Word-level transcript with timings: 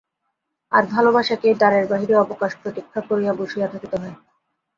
আর 0.71 0.83
ভালোবাসাকেই 0.85 1.55
দ্বারের 1.55 1.85
বাহিরে 1.87 2.15
অবকাশ 2.15 2.51
প্রতীক্ষা 2.61 3.01
করিয়া 3.09 3.33
বসিয়া 3.39 3.67
থাকিতে 3.67 3.95
হয়। 3.97 4.15